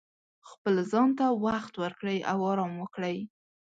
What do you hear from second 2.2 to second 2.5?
او